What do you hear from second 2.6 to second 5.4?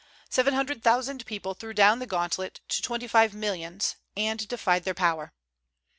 to twenty five millions, and defied their power.